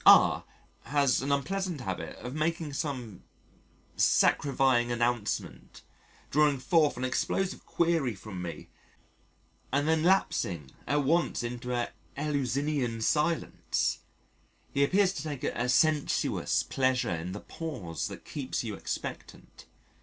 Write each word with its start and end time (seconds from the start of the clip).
R 0.03 0.45
has 0.85 1.21
an 1.21 1.31
unpleasant 1.31 1.81
habit 1.81 2.15
of 2.15 2.33
making 2.33 2.73
some 2.73 3.21
scarifying 3.95 4.91
announcement 4.91 5.83
drawing 6.31 6.57
forth 6.57 6.97
an 6.97 7.03
explosive 7.05 7.67
query 7.67 8.15
from 8.15 8.41
me 8.41 8.69
and 9.71 9.87
then 9.87 10.01
lapsing 10.01 10.71
at 10.87 11.03
once 11.03 11.43
into 11.43 11.71
an 11.75 11.89
eleusinian 12.17 13.03
silence: 13.03 13.99
he 14.73 14.83
appears 14.83 15.13
to 15.13 15.21
take 15.21 15.43
a 15.43 15.69
sensuous 15.69 16.63
pleasure 16.63 17.11
in 17.13 17.33
the 17.33 17.39
pause 17.39 18.07
that 18.07 18.25
keeps 18.25 18.63
you 18.63 18.73
expectant. 18.73 19.67